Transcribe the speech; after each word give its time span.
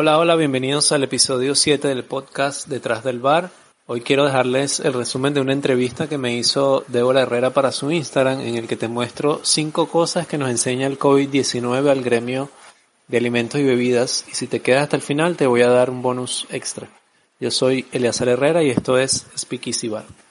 Hola, 0.00 0.16
hola, 0.16 0.36
bienvenidos 0.36 0.92
al 0.92 1.02
episodio 1.02 1.56
7 1.56 1.88
del 1.88 2.04
podcast 2.04 2.68
Detrás 2.68 3.02
del 3.02 3.18
Bar. 3.18 3.50
Hoy 3.86 4.00
quiero 4.02 4.24
dejarles 4.24 4.78
el 4.78 4.92
resumen 4.92 5.34
de 5.34 5.40
una 5.40 5.52
entrevista 5.52 6.08
que 6.08 6.18
me 6.18 6.36
hizo 6.36 6.84
Débora 6.86 7.22
Herrera 7.22 7.50
para 7.50 7.72
su 7.72 7.90
Instagram 7.90 8.38
en 8.42 8.54
el 8.54 8.68
que 8.68 8.76
te 8.76 8.86
muestro 8.86 9.40
cinco 9.42 9.88
cosas 9.88 10.28
que 10.28 10.38
nos 10.38 10.50
enseña 10.50 10.86
el 10.86 11.00
COVID-19 11.00 11.90
al 11.90 12.04
gremio 12.04 12.48
de 13.08 13.18
alimentos 13.18 13.60
y 13.60 13.64
bebidas 13.64 14.24
y 14.30 14.36
si 14.36 14.46
te 14.46 14.60
quedas 14.60 14.84
hasta 14.84 14.94
el 14.94 15.02
final 15.02 15.36
te 15.36 15.48
voy 15.48 15.62
a 15.62 15.68
dar 15.68 15.90
un 15.90 16.00
bonus 16.00 16.46
extra. 16.50 16.88
Yo 17.40 17.50
soy 17.50 17.84
Eleazar 17.90 18.28
Herrera 18.28 18.62
y 18.62 18.70
esto 18.70 18.98
es 18.98 19.26
Speakeasy 19.36 19.88
Bar 19.88 20.27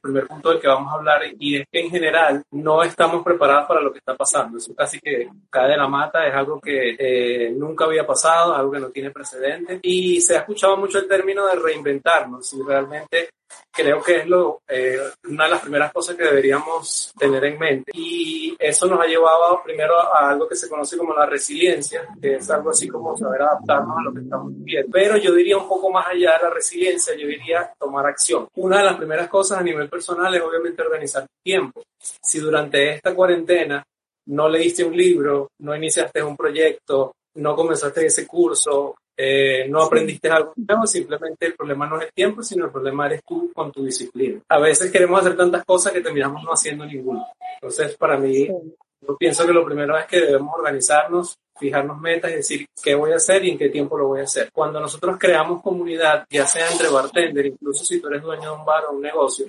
primer 0.00 0.26
punto 0.26 0.50
del 0.50 0.60
que 0.60 0.68
vamos 0.68 0.92
a 0.92 0.96
hablar 0.96 1.22
y 1.38 1.56
es 1.56 1.66
que 1.70 1.80
en 1.80 1.90
general 1.90 2.42
no 2.50 2.82
estamos 2.82 3.22
preparados 3.22 3.66
para 3.66 3.80
lo 3.80 3.92
que 3.92 3.98
está 3.98 4.16
pasando. 4.16 4.58
Eso 4.58 4.74
casi 4.74 4.98
que 5.00 5.28
cae 5.50 5.70
de 5.70 5.76
la 5.76 5.88
mata, 5.88 6.26
es 6.26 6.34
algo 6.34 6.60
que 6.60 6.96
eh, 6.98 7.50
nunca 7.50 7.84
había 7.84 8.06
pasado, 8.06 8.54
algo 8.54 8.72
que 8.72 8.80
no 8.80 8.90
tiene 8.90 9.10
precedentes 9.10 9.80
y 9.82 10.20
se 10.20 10.36
ha 10.36 10.40
escuchado 10.40 10.76
mucho 10.76 10.98
el 10.98 11.08
término 11.08 11.46
de 11.46 11.56
reinventarnos 11.56 12.52
y 12.54 12.62
realmente 12.62 13.30
creo 13.70 14.02
que 14.02 14.16
es 14.18 14.26
lo, 14.26 14.62
eh, 14.68 14.98
una 15.28 15.44
de 15.44 15.50
las 15.50 15.60
primeras 15.60 15.92
cosas 15.92 16.16
que 16.16 16.24
deberíamos 16.24 17.12
tener 17.18 17.44
en 17.44 17.58
mente. 17.58 17.92
Y 17.94 18.56
eso 18.58 18.86
nos 18.86 19.00
ha 19.00 19.06
llevado 19.06 19.62
primero 19.64 19.94
a 19.98 20.30
algo 20.30 20.48
que 20.48 20.56
se 20.56 20.68
conoce 20.68 20.96
como 20.96 21.14
la 21.14 21.26
resiliencia, 21.26 22.06
que 22.20 22.36
es 22.36 22.50
algo 22.50 22.70
así 22.70 22.88
como 22.88 23.16
saber 23.16 23.42
adaptarnos 23.42 23.98
a 23.98 24.02
lo 24.02 24.12
que 24.12 24.20
estamos 24.20 24.52
viviendo. 24.54 24.90
Pero 24.92 25.16
yo 25.16 25.34
diría 25.34 25.56
un 25.56 25.68
poco 25.68 25.90
más 25.90 26.06
allá 26.08 26.36
de 26.36 26.44
la 26.44 26.50
resiliencia, 26.50 27.14
yo 27.16 27.26
diría 27.26 27.72
tomar 27.78 28.06
acción. 28.06 28.48
Una 28.56 28.78
de 28.78 28.84
las 28.84 28.96
primeras 28.96 29.28
cosas 29.28 29.58
a 29.58 29.62
nivel 29.62 29.88
personal 29.88 30.34
es 30.34 30.42
obviamente 30.42 30.82
organizar 30.82 31.22
tu 31.22 31.42
tiempo. 31.44 31.82
Si 31.98 32.38
durante 32.40 32.94
esta 32.94 33.14
cuarentena 33.14 33.84
no 34.26 34.48
leíste 34.48 34.84
un 34.84 34.96
libro, 34.96 35.48
no 35.60 35.74
iniciaste 35.74 36.22
un 36.22 36.36
proyecto, 36.36 37.12
no 37.36 37.54
comenzaste 37.54 38.06
ese 38.06 38.26
curso, 38.26 38.96
eh, 39.20 39.66
no 39.68 39.82
aprendiste 39.82 40.30
algo 40.30 40.52
nuevo, 40.54 40.86
simplemente 40.86 41.46
el 41.46 41.54
problema 41.54 41.88
no 41.88 41.98
es 41.98 42.06
el 42.06 42.12
tiempo, 42.12 42.40
sino 42.40 42.66
el 42.66 42.70
problema 42.70 43.06
eres 43.06 43.22
tú 43.26 43.50
con 43.52 43.72
tu 43.72 43.84
disciplina. 43.84 44.40
A 44.48 44.60
veces 44.60 44.92
queremos 44.92 45.20
hacer 45.20 45.36
tantas 45.36 45.64
cosas 45.64 45.92
que 45.92 46.00
terminamos 46.00 46.44
no 46.44 46.52
haciendo 46.52 46.86
ninguna. 46.86 47.26
Entonces, 47.54 47.96
para 47.96 48.16
mí, 48.16 48.46
yo 48.46 49.16
pienso 49.16 49.44
que 49.44 49.52
lo 49.52 49.64
primero 49.64 49.98
es 49.98 50.06
que 50.06 50.20
debemos 50.20 50.54
organizarnos, 50.56 51.36
fijarnos 51.58 51.98
metas 52.00 52.30
y 52.30 52.36
decir 52.36 52.66
qué 52.80 52.94
voy 52.94 53.10
a 53.10 53.16
hacer 53.16 53.44
y 53.44 53.50
en 53.50 53.58
qué 53.58 53.70
tiempo 53.70 53.98
lo 53.98 54.06
voy 54.06 54.20
a 54.20 54.24
hacer. 54.24 54.50
Cuando 54.52 54.78
nosotros 54.78 55.16
creamos 55.18 55.62
comunidad, 55.62 56.24
ya 56.30 56.46
sea 56.46 56.70
entre 56.70 56.88
bartender, 56.88 57.46
incluso 57.46 57.84
si 57.84 58.00
tú 58.00 58.06
eres 58.06 58.22
dueño 58.22 58.52
de 58.52 58.56
un 58.56 58.64
bar 58.64 58.84
o 58.84 58.92
un 58.92 59.02
negocio, 59.02 59.46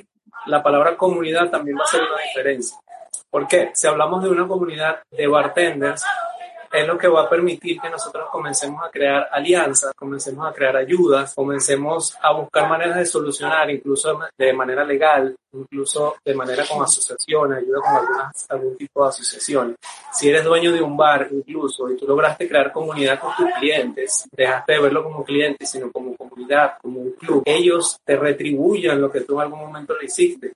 la 0.48 0.64
palabra 0.64 0.98
comunidad 0.98 1.48
también 1.52 1.78
va 1.78 1.84
a 1.84 1.88
ser 1.88 2.02
una 2.02 2.20
diferencia. 2.24 2.76
¿Por 3.30 3.48
qué? 3.48 3.70
Si 3.76 3.86
hablamos 3.86 4.24
de 4.24 4.30
una 4.30 4.48
comunidad 4.48 5.04
de 5.12 5.28
bartenders, 5.28 6.04
es 6.72 6.88
lo 6.88 6.98
que 6.98 7.08
va 7.08 7.24
a 7.24 7.30
permitir 7.30 7.80
que 7.80 7.90
nosotros 7.90 8.30
comencemos 8.32 8.84
a 8.84 8.90
crear 8.90 9.28
alianzas, 9.32 9.94
comencemos 9.96 10.48
a 10.48 10.54
crear 10.54 10.76
ayudas, 10.78 11.34
comencemos 11.34 12.16
a 12.22 12.34
buscar 12.34 12.70
maneras 12.70 12.98
de 12.98 13.06
solucionar, 13.06 13.70
incluso 13.70 14.20
de 14.38 14.54
manera 14.54 14.84
legal, 14.84 15.36
incluso 15.54 16.16
de 16.24 16.34
manera 16.34 16.66
con 16.68 16.84
asociaciones, 16.84 17.60
ayuda 17.60 17.82
con 17.82 17.96
algunas, 17.96 18.46
algún 18.50 18.78
tipo 18.78 19.04
de 19.04 19.10
asociación. 19.10 19.76
Si 20.12 20.30
eres 20.30 20.44
dueño 20.44 20.72
de 20.72 20.82
un 20.82 20.96
bar 20.96 21.28
incluso 21.32 21.90
y 21.90 21.98
tú 21.98 22.08
lograste 22.08 22.48
crear 22.48 22.72
comunidad 22.72 23.20
con 23.20 23.36
tus 23.36 23.48
clientes, 23.60 24.28
dejaste 24.32 24.74
de 24.74 24.80
verlo 24.80 25.04
como 25.04 25.24
cliente, 25.24 25.66
sino 25.66 25.92
como 25.92 26.16
comunidad, 26.16 26.78
como 26.82 27.02
un 27.02 27.12
club, 27.14 27.44
ellos 27.46 28.00
te 28.04 28.16
retribuyen 28.16 29.02
lo 29.02 29.12
que 29.12 29.22
tú 29.22 29.36
en 29.36 29.42
algún 29.42 29.60
momento 29.60 29.96
le 29.98 30.06
hiciste. 30.06 30.54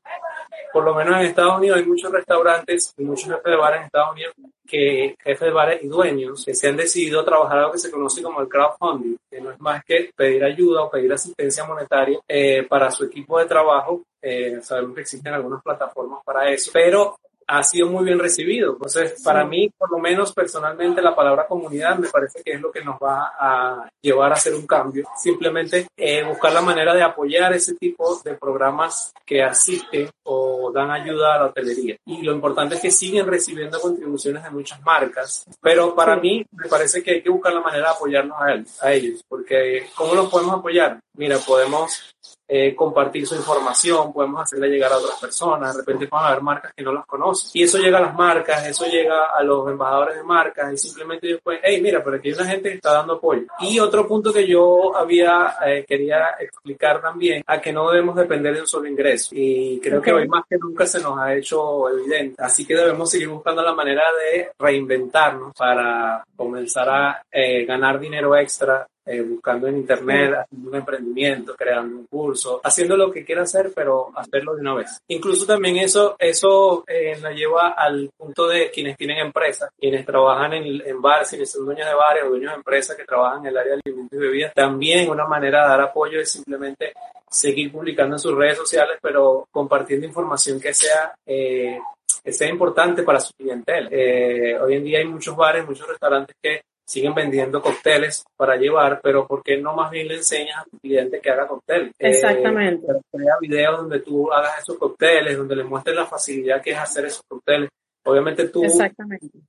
Por 0.72 0.84
lo 0.84 0.96
menos 0.96 1.16
en 1.18 1.28
Estados 1.28 1.60
Unidos 1.60 1.78
hay 1.78 1.86
muchos 1.86 2.12
restaurantes 2.12 2.94
y 2.98 3.04
muchos 3.04 3.26
jefes 3.26 3.44
de 3.44 3.56
bares 3.56 3.80
en 3.80 3.86
Estados 3.86 4.12
Unidos 4.14 4.34
que 4.66 5.16
jefes 5.24 5.48
de 5.48 5.52
bares 5.52 5.84
y 5.84 5.88
dueños 5.88 6.44
que 6.44 6.56
se 6.56 6.68
han 6.68 6.78
decidido 6.78 7.24
trabajar 7.24 7.60
algo 7.60 7.74
que 7.74 7.78
se 7.78 7.92
conoce 7.92 8.24
como 8.24 8.42
el 8.42 8.48
crowdfunding, 8.48 9.16
que 9.30 9.40
no 9.40 9.52
es 9.52 9.60
más 9.60 9.84
que 9.84 10.10
pedir 10.16 10.44
ayuda 10.44 10.84
o 10.84 10.90
pedir 10.90 11.14
asistencia 11.14 11.64
monetaria 11.66 12.20
eh, 12.28 12.64
para 12.64 12.90
su 12.90 13.06
equipo 13.06 13.38
de 13.38 13.46
trabajo. 13.46 14.02
Eh, 14.26 14.60
sabemos 14.62 14.96
que 14.96 15.02
existen 15.02 15.34
algunas 15.34 15.62
plataformas 15.62 16.22
para 16.24 16.50
eso, 16.50 16.72
pero 16.74 17.18
ha 17.48 17.64
sido 17.64 17.88
muy 17.88 18.06
bien 18.06 18.20
recibido. 18.20 18.74
Entonces, 18.74 19.22
para 19.24 19.46
mí, 19.46 19.70
por 19.78 19.92
lo 19.92 19.98
menos 19.98 20.34
personalmente, 20.34 21.02
la 21.02 21.16
palabra 21.16 21.46
comunidad 21.48 21.98
me 21.98 22.08
parece 22.08 22.42
que 22.42 22.54
es 22.54 22.62
lo 22.62 22.72
que 22.72 22.84
nos 22.84 22.96
va 22.96 23.34
a 23.38 23.90
llevar 24.02 24.32
a 24.32 24.36
hacer 24.36 24.54
un 24.54 24.66
cambio. 24.66 25.06
Simplemente 25.18 25.88
eh, 25.98 26.24
buscar 26.24 26.54
la 26.54 26.62
manera 26.62 26.94
de 26.94 27.04
apoyar 27.04 27.54
ese 27.54 27.76
tipo 27.76 28.22
de 28.24 28.36
programas 28.36 29.14
que 29.26 29.44
asisten 29.44 30.10
o 30.24 30.72
dan 30.74 30.92
ayuda 30.92 31.36
a 31.36 31.38
la 31.40 31.46
hotelería. 31.48 31.98
Y 32.06 32.22
lo 32.22 32.34
importante 32.34 32.76
es 32.76 32.82
que 32.82 32.92
siguen 32.92 33.28
recibiendo 33.28 33.80
contribuciones 33.80 34.44
de 34.44 34.50
muchas 34.50 34.82
marcas. 34.84 35.44
Pero 35.62 35.94
para 35.96 36.16
mí, 36.16 36.46
me 36.52 36.68
parece 36.68 37.04
que 37.04 37.12
hay 37.12 37.22
que 37.22 37.30
buscar 37.30 37.54
la 37.54 37.62
manera 37.62 37.90
de 37.90 37.96
apoyarnos 37.96 38.42
a, 38.42 38.54
él, 38.54 38.66
a 38.82 38.94
ellos. 38.94 39.22
Porque, 39.28 39.88
¿cómo 39.96 40.16
los 40.16 40.30
podemos 40.30 40.60
apoyar? 40.60 41.00
Mira, 41.16 41.38
podemos 41.40 42.14
eh, 42.56 42.76
compartir 42.76 43.26
su 43.26 43.34
información, 43.34 44.14
podemos 44.14 44.44
hacerle 44.44 44.70
llegar 44.70 44.92
a 44.92 44.98
otras 44.98 45.20
personas, 45.20 45.74
de 45.74 45.82
repente 45.82 46.06
pueden 46.06 46.28
haber 46.28 46.44
marcas 46.44 46.72
que 46.76 46.84
no 46.84 46.94
las 46.94 47.04
conocen. 47.08 47.50
Y 47.52 47.64
eso 47.64 47.80
llega 47.80 47.98
a 47.98 48.02
las 48.02 48.14
marcas, 48.14 48.68
eso 48.68 48.86
llega 48.86 49.32
a 49.36 49.42
los 49.42 49.68
embajadores 49.68 50.18
de 50.18 50.24
marcas 50.24 50.72
y 50.72 50.78
simplemente 50.78 51.26
ellos 51.26 51.40
pueden, 51.44 51.62
hey, 51.64 51.82
mira, 51.82 52.04
pero 52.04 52.18
aquí 52.18 52.28
hay 52.28 52.36
una 52.36 52.46
gente 52.46 52.70
que 52.70 52.76
está 52.76 52.94
dando 52.94 53.14
apoyo. 53.14 53.48
Y 53.60 53.80
otro 53.80 54.08
punto 54.08 54.32
que 54.32 54.46
yo 54.46 54.96
había, 54.96 55.56
eh, 55.66 55.84
quería 55.88 56.36
explicar 56.40 57.02
también, 57.02 57.42
a 57.48 57.60
que 57.60 57.74
no 57.74 57.90
debemos 57.90 58.16
depender 58.16 58.54
de 58.54 58.62
un 58.62 58.68
solo 58.68 58.88
ingreso. 58.88 59.30
Y 59.32 59.80
creo 59.80 60.00
que 60.00 60.14
hoy 60.14 60.28
más 60.28 60.44
que 60.48 60.60
nunca 60.60 60.86
se 60.86 61.02
nos 61.02 61.18
ha 61.18 61.34
hecho 61.34 61.90
evidente. 61.90 62.36
Así 62.38 62.68
que 62.68 62.76
debemos 62.76 63.10
seguir 63.10 63.30
buscando 63.30 63.64
la 63.64 63.74
manera 63.74 64.04
de 64.32 64.52
reinventarnos 64.60 65.54
para 65.58 66.24
comenzar 66.36 66.88
a 66.88 67.24
eh, 67.32 67.66
ganar 67.66 68.00
dinero 68.00 68.36
extra 68.36 68.86
eh, 69.06 69.22
buscando 69.22 69.68
en 69.68 69.78
internet, 69.78 70.34
haciendo 70.36 70.70
un 70.70 70.76
emprendimiento, 70.76 71.56
creando 71.56 71.98
un 71.98 72.06
curso, 72.08 72.62
haciendo 72.64 72.96
lo 72.96 73.12
que 73.12 73.26
quiera 73.26 73.44
hacer, 73.44 73.72
pero 73.76 74.12
hacerlo 74.16 74.56
de 74.56 74.62
una 74.62 74.76
vez. 74.76 75.00
Incluso 75.08 75.46
también 75.46 75.78
eso, 75.78 76.16
eso 76.20 76.84
eh, 76.88 77.18
nos 77.22 77.34
lleva 77.34 77.70
al 77.70 78.10
punto 78.18 78.48
de 78.48 78.72
quienes 78.72 78.98
tienen 78.98 79.18
empresas, 79.18 79.70
quienes 79.78 80.06
trabajan 80.06 80.54
en, 80.54 80.82
en 80.88 81.02
bares, 81.02 81.30
quienes 81.30 81.52
son 81.52 81.66
dueños 81.66 81.88
de 81.88 81.96
bares 81.96 82.24
o 82.24 82.30
dueños 82.30 82.52
de 82.52 82.58
empresas 82.58 82.96
que 82.96 83.06
trabajan 83.06 83.42
en 83.42 83.48
el 83.48 83.58
área 83.58 83.76
de 83.76 83.82
alimentos 83.86 84.18
y 84.18 84.22
bebidas, 84.22 84.54
también 84.54 85.10
una 85.10 85.26
manera 85.26 85.64
de 85.64 85.70
dar 85.70 85.82
apoyo 85.82 86.20
es 86.20 86.32
simplemente 86.32 86.94
seguir 87.30 87.72
publicando 87.72 88.16
en 88.16 88.20
sus 88.20 88.36
redes 88.36 88.58
sociales, 88.58 88.98
pero 89.02 89.48
compartiendo 89.52 90.06
información 90.06 90.62
que 90.62 90.74
sea 90.74 91.14
eh, 91.26 91.80
que 92.24 92.32
sea 92.32 92.48
importante 92.48 93.04
para 93.04 93.20
su 93.20 93.34
clientela. 93.34 93.90
Eh, 93.92 94.58
hoy 94.58 94.76
en 94.76 94.84
día 94.84 95.00
hay 95.00 95.06
muchos 95.06 95.36
bares, 95.36 95.66
muchos 95.66 95.88
restaurantes 95.88 96.36
que 96.42 96.62
siguen 96.86 97.14
vendiendo 97.14 97.62
cócteles 97.62 98.24
para 98.36 98.56
llevar, 98.56 99.00
pero 99.02 99.26
¿por 99.26 99.42
qué 99.42 99.58
no 99.58 99.74
más 99.74 99.90
bien 99.90 100.08
le 100.08 100.16
enseñas 100.16 100.60
a 100.60 100.64
tu 100.70 100.78
cliente 100.80 101.20
que 101.20 101.30
haga 101.30 101.48
cócteles? 101.48 101.90
Eh, 102.00 102.10
Exactamente. 102.10 102.86
Eh, 102.92 103.00
crea 103.12 103.36
videos 103.40 103.78
donde 103.78 104.00
tú 104.00 104.32
hagas 104.32 104.60
esos 104.60 104.78
cócteles, 104.78 105.38
donde 105.38 105.56
le 105.56 105.64
muestres 105.64 105.96
la 105.96 106.06
facilidad 106.06 106.62
que 106.62 106.72
es 106.72 106.78
hacer 106.78 107.06
esos 107.06 107.24
cócteles. 107.28 107.70
Obviamente 108.06 108.50
tú 108.50 108.64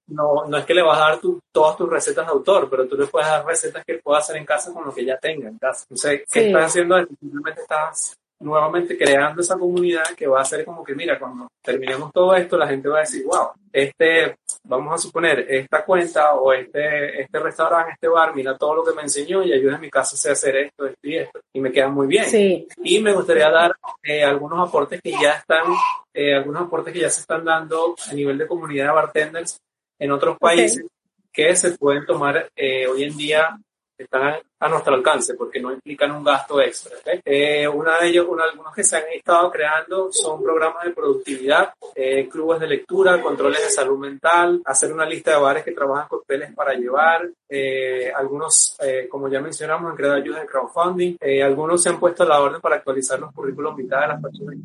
No, 0.07 0.47
no 0.47 0.57
es 0.57 0.65
que 0.65 0.75
le 0.75 0.83
vas 0.83 0.97
a 0.99 1.11
dar 1.11 1.21
tu, 1.21 1.41
todas 1.53 1.77
tus 1.77 1.91
recetas 1.91 2.25
de 2.25 2.33
autor, 2.33 2.71
pero 2.71 2.87
tú 2.87 2.97
le 2.97 3.07
puedes 3.07 3.29
dar 3.29 3.45
recetas 3.45 3.85
que 3.85 3.99
pueda 3.99 4.21
hacer 4.21 4.37
en 4.37 4.45
casa 4.45 4.73
con 4.73 4.85
lo 4.85 4.95
que 4.95 5.05
ya 5.05 5.19
tenga 5.19 5.49
en 5.49 5.59
casa. 5.59 5.85
Entonces, 5.91 6.23
¿qué 6.31 6.47
estás 6.47 6.67
haciendo? 6.67 6.97
Simplemente 7.21 7.63
estás 7.63 8.15
nuevamente 8.41 8.97
creando 8.97 9.41
esa 9.41 9.59
comunidad 9.59 10.05
que 10.17 10.27
va 10.27 10.41
a 10.41 10.45
ser 10.45 10.65
como 10.65 10.85
que, 10.85 10.95
mira, 10.95 11.19
cuando 11.19 11.49
terminemos 11.63 12.13
todo 12.13 12.35
esto, 12.35 12.57
la 12.57 12.69
gente 12.69 12.89
va 12.89 12.99
a 12.99 13.01
decir, 13.01 13.25
wow, 13.25 13.49
este, 13.73 14.37
vamos 14.65 14.95
a 14.95 14.99
suponer, 14.99 15.47
esta 15.49 15.85
cuenta 15.85 16.35
o 16.35 16.53
este, 16.53 17.23
este 17.23 17.39
restaurante, 17.39 17.93
este 17.93 18.09
bar, 18.09 18.35
mira 18.35 18.57
todo 18.57 18.77
lo 18.77 18.85
que 18.85 18.95
me 18.95 19.03
enseñó 19.03 19.43
y 19.43 19.53
ayuda 19.53 19.77
en 19.77 19.81
mi 19.83 19.91
casa 19.91 20.17
a 20.29 20.33
hacer 20.33 20.57
esto, 20.57 20.87
esto 20.87 21.01
y 21.03 21.17
esto, 21.17 21.41
y 21.53 21.61
me 21.61 21.71
queda 21.71 21.89
muy 21.89 22.07
bien. 22.07 22.25
Sí. 22.25 22.67
Y 22.83 23.01
me 23.01 23.13
gustaría 23.13 23.51
dar 23.51 23.77
eh, 24.03 24.25
algunos 24.25 24.67
aportes 24.67 25.01
que 25.03 25.13
ya 25.13 25.33
están, 25.33 25.65
eh, 26.13 26.35
algunos 26.35 26.63
aportes 26.63 26.93
que 26.93 27.01
ya 27.01 27.11
se 27.11 27.21
están 27.21 27.45
dando 27.45 27.95
a 28.11 28.15
nivel 28.15 28.39
de 28.39 28.47
comunidad 28.47 28.87
de 28.87 28.93
bartenders 28.93 29.61
en 29.99 30.11
otros 30.11 30.39
países 30.39 30.85
que 31.33 31.55
se 31.57 31.77
pueden 31.77 32.07
tomar 32.07 32.49
eh, 32.57 32.87
hoy 32.87 33.05
en 33.05 33.17
día 33.17 33.59
están 33.97 34.41
a 34.59 34.69
nuestro 34.69 34.95
alcance 34.95 35.35
porque 35.35 35.61
no 35.61 35.73
implican 35.73 36.11
un 36.13 36.25
gasto 36.25 36.61
extra. 36.61 36.97
Eh, 37.25 37.69
una 37.69 37.99
de 37.99 38.09
ellos, 38.09 38.27
algunos 38.41 38.75
que 38.75 38.83
se 38.83 38.97
han 38.97 39.05
estado 39.15 39.51
creando 39.51 40.13
son 40.13 40.43
programas 40.43 40.85
de 40.85 40.91
productividad, 40.93 41.73
eh, 41.95 42.29
clubes 42.29 42.61
de 42.61 42.69
lectura, 42.69 43.21
controles 43.21 43.63
de 43.63 43.71
salud 43.71 43.99
mental, 43.99 44.63
hacer 44.65 44.93
una 44.93 45.05
lista 45.05 45.33
de 45.33 45.41
bares 45.41 45.65
que 45.65 45.73
trabajan 45.73 46.09
con 46.09 46.23
peles 46.27 46.53
para 46.55 46.75
llevar, 46.75 47.29
eh, 47.49 48.11
algunos, 48.15 48.77
como 49.11 49.29
ya 49.29 49.41
mencionamos, 49.41 49.91
han 49.91 49.97
creado 49.97 50.17
ayudas 50.17 50.43
de 50.43 50.47
crowdfunding, 50.47 51.17
algunos 51.43 51.83
se 51.83 51.91
han 51.91 52.01
puesto 52.01 52.23
a 52.23 52.27
la 52.27 52.41
orden 52.41 52.61
para 52.61 52.77
actualizar 52.77 53.19
los 53.21 53.33
currículos 53.33 53.77
vitales 53.77 54.09
de 54.09 54.13
las 54.15 54.23
personas 54.23 54.57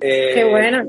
Eh, 0.00 0.32
Qué 0.34 0.44
bueno, 0.50 0.88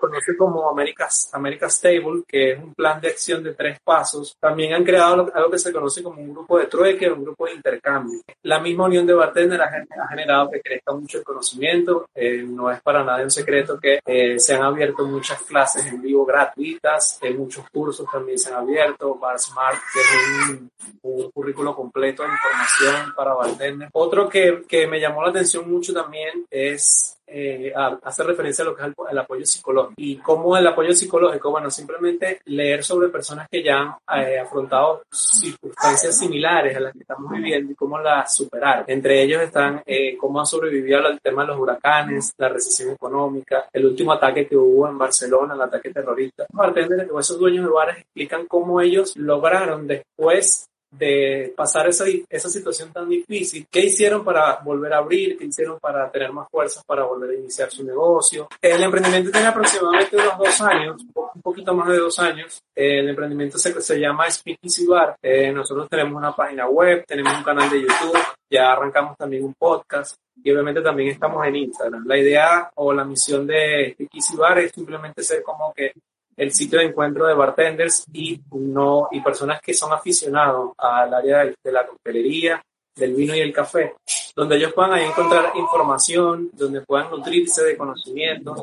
conoce 0.00 0.36
como 0.36 0.68
America's, 0.68 1.30
America's 1.32 1.80
Table, 1.80 2.22
que 2.26 2.52
es 2.52 2.58
un 2.58 2.74
plan 2.74 3.00
de 3.00 3.08
acción 3.08 3.42
de 3.42 3.54
tres 3.54 3.78
pasos. 3.80 4.36
También 4.40 4.74
han 4.74 4.84
creado 4.84 5.30
algo 5.34 5.50
que 5.50 5.58
se 5.58 5.72
conoce 5.72 6.02
como 6.02 6.20
un 6.20 6.32
grupo 6.32 6.58
de 6.58 6.66
trueque, 6.66 7.10
un 7.10 7.24
grupo 7.24 7.46
de 7.46 7.54
intercambio. 7.54 8.20
La 8.42 8.60
misma 8.60 8.84
unión 8.86 9.06
de 9.06 9.14
bartender 9.14 9.60
ha, 9.60 10.08
generado 10.08 10.50
que 10.50 10.60
crezca 10.60 10.92
mucho 10.92 11.18
el 11.18 11.24
conocimiento. 11.24 12.08
Eh, 12.14 12.44
no 12.46 12.70
es 12.70 12.80
para 12.82 13.04
nadie 13.04 13.24
un 13.24 13.30
secreto 13.30 13.78
que 13.78 14.00
eh, 14.04 14.38
se 14.38 14.54
han 14.54 14.62
abierto 14.62 15.06
muchas 15.06 15.42
clases 15.42 15.86
en 15.86 16.00
vivo 16.00 16.24
gratuitas, 16.24 17.18
eh, 17.22 17.32
muchos 17.32 17.68
cursos 17.70 18.06
también 18.10 18.38
se 18.38 18.50
han 18.50 18.56
abierto. 18.56 19.14
Bar 19.16 19.38
Smart, 19.38 19.78
que 19.92 20.00
es 20.00 20.48
un, 20.50 20.70
un 21.02 21.30
currículo 21.30 21.74
completo 21.74 22.22
de 22.22 22.30
información 22.30 23.14
para 23.14 23.34
bartender. 23.34 23.88
Otro 23.92 24.28
que, 24.28 24.62
que 24.68 24.86
me 24.86 25.00
llamó 25.00 25.22
la 25.22 25.30
atención 25.30 25.70
mucho 25.70 25.92
también 25.92 26.46
es 26.50 27.13
eh, 27.26 27.72
hace 27.74 28.22
referencia 28.22 28.62
a 28.62 28.68
lo 28.68 28.76
que 28.76 28.82
es 28.82 28.92
el, 29.10 29.18
apoyo 29.18 29.44
psicológico. 29.44 29.94
Y 29.96 30.16
cómo 30.16 30.56
el 30.56 30.66
apoyo 30.66 30.94
psicológico, 30.94 31.50
bueno, 31.50 31.70
simplemente 31.70 32.40
leer 32.46 32.84
sobre 32.84 33.08
personas 33.08 33.48
que 33.50 33.62
ya 33.62 33.98
han 34.06 34.22
eh, 34.22 34.38
afrontado 34.38 35.02
circunstancias 35.10 36.18
similares 36.18 36.76
a 36.76 36.80
las 36.80 36.92
que 36.92 37.00
estamos 37.00 37.30
viviendo 37.32 37.72
y 37.72 37.74
cómo 37.74 37.98
las 37.98 38.34
superaron. 38.34 38.84
Entre 38.88 39.22
ellos 39.22 39.42
están 39.42 39.82
eh, 39.86 40.16
cómo 40.16 40.40
han 40.40 40.46
sobrevivido 40.46 40.98
al 40.98 41.20
tema 41.20 41.42
de 41.42 41.48
los 41.48 41.58
huracanes, 41.58 42.32
la 42.38 42.48
recesión 42.48 42.90
económica, 42.90 43.68
el 43.72 43.86
último 43.86 44.12
ataque 44.12 44.46
que 44.46 44.56
hubo 44.56 44.88
en 44.88 44.98
Barcelona, 44.98 45.54
el 45.54 45.62
ataque 45.62 45.90
terrorista. 45.90 46.46
Los 46.52 47.24
esos 47.24 47.38
dueños 47.38 47.64
de 47.64 47.72
bares 47.72 47.98
explican 47.98 48.46
cómo 48.46 48.80
ellos 48.80 49.16
lograron 49.16 49.86
después 49.86 50.68
de 50.98 51.52
pasar 51.56 51.88
esa, 51.88 52.04
esa 52.28 52.48
situación 52.48 52.92
tan 52.92 53.08
difícil, 53.08 53.66
qué 53.70 53.80
hicieron 53.80 54.24
para 54.24 54.60
volver 54.62 54.92
a 54.92 54.98
abrir, 54.98 55.36
qué 55.36 55.44
hicieron 55.44 55.78
para 55.80 56.10
tener 56.10 56.32
más 56.32 56.48
fuerzas 56.50 56.82
para 56.84 57.04
volver 57.04 57.30
a 57.30 57.34
iniciar 57.34 57.70
su 57.70 57.84
negocio. 57.84 58.48
El 58.60 58.82
emprendimiento 58.82 59.30
tiene 59.30 59.48
aproximadamente 59.48 60.16
unos 60.16 60.38
dos 60.38 60.60
años, 60.60 61.02
un 61.34 61.42
poquito 61.42 61.74
más 61.74 61.88
de 61.88 61.98
dos 61.98 62.18
años. 62.18 62.60
El 62.74 63.08
emprendimiento 63.08 63.58
se, 63.58 63.80
se 63.80 63.98
llama 63.98 64.30
Speakeasy 64.30 64.86
Bar. 64.86 65.16
Eh, 65.22 65.52
nosotros 65.52 65.88
tenemos 65.88 66.14
una 66.14 66.34
página 66.34 66.68
web, 66.68 67.04
tenemos 67.06 67.36
un 67.36 67.44
canal 67.44 67.68
de 67.70 67.82
YouTube, 67.82 68.18
ya 68.50 68.72
arrancamos 68.72 69.16
también 69.16 69.44
un 69.44 69.54
podcast 69.54 70.16
y 70.42 70.50
obviamente 70.50 70.80
también 70.80 71.10
estamos 71.10 71.46
en 71.46 71.56
Instagram. 71.56 72.04
La 72.06 72.18
idea 72.18 72.70
o 72.76 72.92
la 72.92 73.04
misión 73.04 73.46
de 73.46 73.92
Speakeasy 73.92 74.36
Bar 74.36 74.58
es 74.58 74.72
simplemente 74.72 75.22
ser 75.22 75.42
como 75.42 75.72
que 75.74 75.92
el 76.36 76.52
sitio 76.52 76.78
de 76.78 76.86
encuentro 76.86 77.26
de 77.26 77.34
bartenders 77.34 78.04
y, 78.12 78.40
no, 78.52 79.08
y 79.10 79.20
personas 79.20 79.60
que 79.60 79.74
son 79.74 79.92
aficionados 79.92 80.72
al 80.78 81.14
área 81.14 81.44
de, 81.44 81.72
la 81.72 81.86
coctelería, 81.86 82.62
del 82.96 83.14
vino 83.14 83.34
y 83.34 83.40
el 83.40 83.52
café, 83.52 83.94
donde 84.36 84.56
ellos 84.56 84.72
puedan 84.72 84.92
ahí 84.92 85.04
encontrar 85.04 85.52
información, 85.56 86.50
donde 86.52 86.80
puedan 86.82 87.10
nutrirse 87.10 87.64
de 87.64 87.76
conocimientos. 87.76 88.62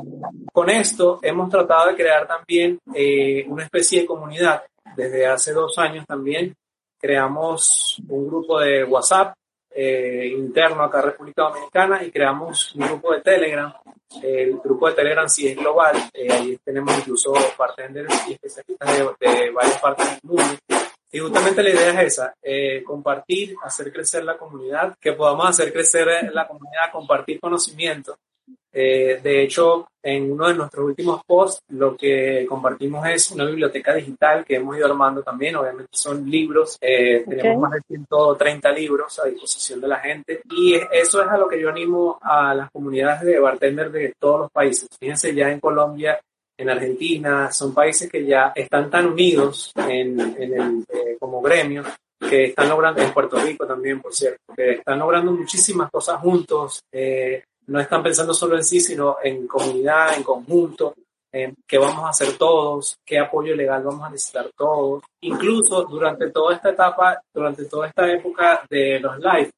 Con 0.51 0.69
esto 0.69 1.19
hemos 1.21 1.49
tratado 1.49 1.89
de 1.89 1.95
crear 1.95 2.27
también 2.27 2.79
eh, 2.95 3.45
una 3.47 3.63
especie 3.63 4.01
de 4.01 4.05
comunidad. 4.05 4.63
Desde 4.95 5.25
hace 5.25 5.53
dos 5.53 5.77
años 5.77 6.05
también 6.05 6.55
creamos 6.99 8.01
un 8.07 8.27
grupo 8.27 8.59
de 8.59 8.83
WhatsApp 8.83 9.33
eh, 9.73 10.33
interno 10.35 10.83
acá 10.83 10.99
en 10.99 11.05
República 11.05 11.43
Dominicana 11.43 12.03
y 12.03 12.11
creamos 12.11 12.75
un 12.75 12.87
grupo 12.87 13.13
de 13.13 13.21
Telegram. 13.21 13.73
El 14.21 14.57
grupo 14.57 14.89
de 14.89 14.95
Telegram 14.95 15.29
sí 15.29 15.47
es 15.47 15.55
global, 15.55 15.95
eh, 16.13 16.31
ahí 16.31 16.59
tenemos 16.63 16.97
incluso 16.97 17.33
bartenders 17.57 18.27
y 18.27 18.33
especialistas 18.33 18.97
de, 19.19 19.51
varias 19.51 19.79
partes 19.79 20.09
del 20.09 20.19
mundo. 20.23 20.57
Y 21.13 21.19
justamente 21.19 21.63
la 21.63 21.69
idea 21.69 22.01
es 22.01 22.13
esa, 22.13 22.33
eh, 22.41 22.83
compartir, 22.83 23.55
hacer 23.63 23.91
crecer 23.91 24.23
la 24.23 24.37
comunidad, 24.37 24.95
que 24.99 25.13
podamos 25.13 25.47
hacer 25.47 25.71
crecer 25.71 26.31
la 26.33 26.47
comunidad, 26.47 26.91
compartir 26.91 27.39
conocimiento 27.39 28.17
eh, 28.73 29.19
de 29.21 29.43
hecho, 29.43 29.87
en 30.03 30.31
uno 30.31 30.47
de 30.47 30.55
nuestros 30.55 30.85
últimos 30.85 31.21
posts, 31.25 31.61
lo 31.69 31.95
que 31.95 32.45
compartimos 32.47 33.05
es 33.07 33.31
una 33.31 33.45
biblioteca 33.45 33.93
digital 33.93 34.43
que 34.45 34.55
hemos 34.55 34.77
ido 34.77 34.87
armando 34.87 35.21
también. 35.21 35.55
Obviamente 35.55 35.89
son 35.91 36.29
libros, 36.29 36.77
eh, 36.81 37.23
tenemos 37.27 37.61
más 37.61 37.71
de 37.71 37.81
130 37.87 38.71
libros 38.71 39.19
a 39.19 39.27
disposición 39.27 39.81
de 39.81 39.87
la 39.87 39.99
gente. 39.99 40.41
Y 40.49 40.75
eso 40.91 41.21
es 41.21 41.27
a 41.27 41.37
lo 41.37 41.47
que 41.47 41.59
yo 41.59 41.69
animo 41.69 42.17
a 42.21 42.55
las 42.55 42.71
comunidades 42.71 43.21
de 43.21 43.39
bartender 43.39 43.91
de 43.91 44.13
todos 44.17 44.41
los 44.41 44.51
países. 44.51 44.89
Fíjense, 44.99 45.35
ya 45.35 45.51
en 45.51 45.59
Colombia, 45.59 46.19
en 46.57 46.69
Argentina, 46.69 47.51
son 47.51 47.73
países 47.73 48.09
que 48.09 48.25
ya 48.25 48.53
están 48.55 48.89
tan 48.89 49.07
unidos 49.07 49.71
en, 49.75 50.19
en 50.19 50.53
el, 50.53 50.85
eh, 50.89 51.17
como 51.19 51.41
gremio 51.41 51.83
que 52.29 52.45
están 52.45 52.69
logrando, 52.69 53.01
en 53.01 53.13
Puerto 53.13 53.37
Rico 53.39 53.65
también, 53.65 53.99
por 53.99 54.13
cierto, 54.13 54.53
que 54.55 54.73
están 54.73 54.99
logrando 54.99 55.31
muchísimas 55.31 55.89
cosas 55.89 56.19
juntos. 56.21 56.81
Eh, 56.91 57.43
no 57.71 57.79
están 57.79 58.03
pensando 58.03 58.33
solo 58.33 58.57
en 58.57 58.63
sí, 58.65 58.81
sino 58.81 59.17
en 59.23 59.47
comunidad, 59.47 60.17
en 60.17 60.23
conjunto, 60.23 60.93
en 61.31 61.55
qué 61.65 61.77
vamos 61.77 62.03
a 62.03 62.09
hacer 62.09 62.37
todos, 62.37 62.97
qué 63.05 63.17
apoyo 63.17 63.55
legal 63.55 63.83
vamos 63.83 64.03
a 64.03 64.09
necesitar 64.09 64.51
todos. 64.57 65.03
Incluso 65.21 65.83
durante 65.85 66.29
toda 66.31 66.55
esta 66.55 66.71
etapa, 66.71 67.21
durante 67.33 67.65
toda 67.65 67.87
esta 67.87 68.11
época 68.11 68.61
de 68.69 68.99
los 68.99 69.17
live, 69.19 69.51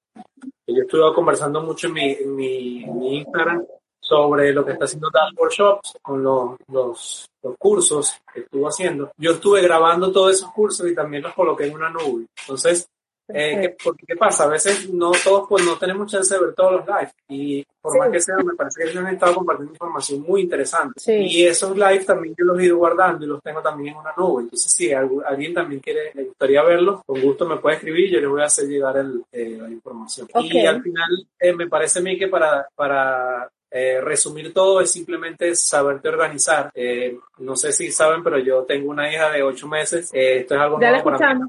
yo 0.67 0.83
estuve 0.83 1.13
conversando 1.15 1.61
mucho 1.61 1.87
en 1.87 1.93
mi, 1.93 2.11
en 2.11 2.35
mi, 2.35 3.17
Instagram 3.17 3.65
sobre 3.99 4.53
lo 4.53 4.63
que 4.63 4.73
está 4.73 4.85
haciendo 4.85 5.09
Dance 5.11 5.35
Workshops 5.39 5.93
con 6.01 6.21
los, 6.21 6.51
los, 6.71 7.25
los, 7.41 7.55
cursos 7.57 8.15
que 8.31 8.41
estuvo 8.41 8.67
haciendo. 8.67 9.11
Yo 9.17 9.31
estuve 9.31 9.61
grabando 9.61 10.11
todos 10.11 10.33
esos 10.35 10.51
cursos 10.51 10.87
y 10.87 10.93
también 10.93 11.23
los 11.23 11.33
coloqué 11.33 11.65
en 11.65 11.73
una 11.73 11.89
nube. 11.89 12.27
Entonces, 12.41 12.87
eh, 13.29 13.59
¿qué, 13.61 13.77
porque, 13.83 14.05
¿Qué 14.05 14.15
pasa? 14.15 14.45
A 14.45 14.47
veces 14.47 14.89
no 14.89 15.11
todos, 15.23 15.47
pues 15.47 15.65
no 15.65 15.77
tenemos 15.77 16.11
chance 16.11 16.33
de 16.33 16.41
ver 16.41 16.53
todos 16.53 16.73
los 16.73 16.87
lives 16.87 17.13
y 17.29 17.65
por 17.81 17.97
más 17.97 18.09
que 18.09 18.21
sea, 18.21 18.37
me 18.37 18.53
parece 18.55 18.81
que 18.81 18.89
ellos 18.89 19.03
han 19.03 19.13
estado 19.13 19.35
compartiendo 19.35 19.73
información 19.73 20.21
muy 20.21 20.41
interesante. 20.41 21.01
Y 21.05 21.45
esos 21.45 21.75
lives 21.77 22.05
también 22.05 22.33
yo 22.37 22.45
los 22.45 22.57
he 22.59 22.65
ido 22.65 22.77
guardando 22.77 23.25
y 23.25 23.27
los 23.27 23.43
tengo 23.43 23.61
también 23.61 23.93
en 23.93 23.99
una 23.99 24.13
nube. 24.15 24.43
Entonces, 24.43 24.71
si 24.71 24.93
alguien 24.93 25.53
también 25.53 25.81
quiere, 25.81 26.11
le 26.13 26.23
gustaría 26.23 26.63
verlos, 26.63 27.01
con 27.05 27.21
gusto 27.21 27.45
me 27.45 27.57
puede 27.57 27.75
escribir 27.75 28.05
y 28.05 28.11
yo 28.11 28.21
le 28.21 28.27
voy 28.27 28.41
a 28.41 28.45
hacer 28.45 28.69
llegar 28.69 28.97
el, 28.97 29.23
eh, 29.31 29.57
la 29.61 29.69
información. 29.69 30.27
Y 30.35 30.65
al 30.65 30.81
final, 30.81 31.27
eh, 31.37 31.53
me 31.53 31.67
parece 31.67 31.99
a 31.99 32.01
mí 32.01 32.17
que 32.17 32.29
para, 32.29 32.67
para 32.73 33.49
eh, 33.75 33.99
resumir 34.01 34.53
todo 34.53 34.81
es 34.81 34.91
simplemente 34.91 35.55
saberte 35.55 36.07
organizar. 36.07 36.69
Eh, 36.75 37.17
no 37.39 37.55
sé 37.55 37.71
si 37.71 37.91
saben, 37.91 38.23
pero 38.23 38.37
yo 38.37 38.61
tengo 38.65 38.91
una 38.91 39.11
hija 39.11 39.31
de 39.31 39.41
ocho 39.41 39.67
meses. 39.67 40.11
Eh, 40.13 40.41
esto 40.41 40.53
es 40.53 40.61
algo 40.61 40.77
nuevo 40.77 41.03
para 41.03 41.33
mí. 41.33 41.41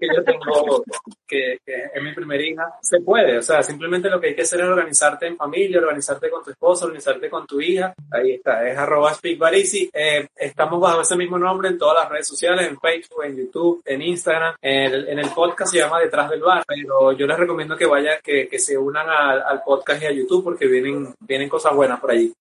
Que 0.00 0.06
yo 0.06 0.24
tengo, 0.24 0.82
que, 1.26 1.58
es 1.64 2.02
mi 2.02 2.14
primera 2.14 2.42
hija. 2.42 2.74
Se 2.80 3.00
puede, 3.00 3.38
o 3.38 3.42
sea, 3.42 3.62
simplemente 3.62 4.08
lo 4.08 4.20
que 4.20 4.28
hay 4.28 4.34
que 4.34 4.42
hacer 4.42 4.60
es 4.60 4.66
organizarte 4.66 5.26
en 5.26 5.36
familia, 5.36 5.78
organizarte 5.78 6.30
con 6.30 6.42
tu 6.42 6.50
esposa, 6.50 6.86
organizarte 6.86 7.28
con 7.28 7.46
tu 7.46 7.60
hija. 7.60 7.94
Ahí 8.10 8.32
está, 8.32 8.66
es 8.68 8.76
arroba 8.76 9.12
speakbarisi. 9.12 9.90
estamos 10.34 10.80
bajo 10.80 11.02
ese 11.02 11.16
mismo 11.16 11.38
nombre 11.38 11.68
en 11.68 11.78
todas 11.78 12.02
las 12.02 12.08
redes 12.10 12.26
sociales, 12.26 12.66
en 12.66 12.80
Facebook, 12.80 13.24
en 13.24 13.36
YouTube, 13.36 13.82
en 13.84 14.02
Instagram. 14.02 14.54
En 14.62 14.92
el, 14.94 15.08
en 15.08 15.18
el 15.18 15.28
podcast 15.30 15.72
se 15.72 15.78
llama 15.78 16.00
Detrás 16.00 16.30
del 16.30 16.40
Bar, 16.40 16.64
pero 16.66 17.12
yo 17.12 17.26
les 17.26 17.38
recomiendo 17.38 17.76
que 17.76 17.86
vayan, 17.86 18.18
que, 18.22 18.48
que 18.48 18.58
se 18.58 18.78
unan 18.78 19.08
al, 19.08 19.42
al 19.42 19.62
podcast 19.62 20.02
y 20.02 20.06
a 20.06 20.12
YouTube 20.12 20.44
porque 20.44 20.66
vienen, 20.66 21.14
vienen 21.20 21.48
cosas 21.48 21.74
buenas 21.74 22.00
por 22.00 22.10
allí. 22.10 22.32